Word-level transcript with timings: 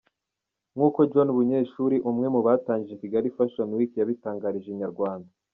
Nk’uko 0.75 0.99
John 1.11 1.29
Bunyeshuri, 1.37 1.95
umwe 2.09 2.27
mu 2.33 2.39
batangije 2.47 2.99
Kigali 3.01 3.33
Fashion 3.35 3.69
Week 3.77 3.91
yabitangarije 3.99 4.69
Inyarwanda. 4.73 5.29